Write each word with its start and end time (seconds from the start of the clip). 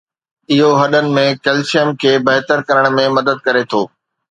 اهو 0.53 0.69
هڏن 0.81 1.05
۾ 1.17 1.25
ڪلسيم 1.45 1.89
کي 2.05 2.15
بهتر 2.31 2.57
ڪرڻ 2.67 2.85
۾ 3.07 3.07
مدد 3.21 3.37
ڪري 3.47 3.63
ٿو 3.71 3.81